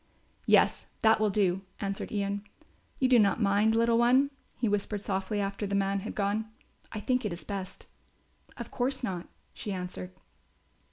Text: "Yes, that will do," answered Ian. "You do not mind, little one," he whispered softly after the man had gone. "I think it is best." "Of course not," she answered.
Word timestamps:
"Yes, 0.47 0.87
that 1.03 1.19
will 1.19 1.29
do," 1.29 1.61
answered 1.79 2.11
Ian. 2.11 2.43
"You 2.97 3.07
do 3.07 3.19
not 3.19 3.39
mind, 3.39 3.75
little 3.75 3.99
one," 3.99 4.31
he 4.57 4.67
whispered 4.67 5.03
softly 5.03 5.39
after 5.39 5.67
the 5.67 5.75
man 5.75 5.99
had 5.99 6.15
gone. 6.15 6.47
"I 6.91 6.99
think 6.99 7.23
it 7.23 7.31
is 7.31 7.43
best." 7.43 7.85
"Of 8.57 8.71
course 8.71 9.03
not," 9.03 9.27
she 9.53 9.71
answered. 9.71 10.11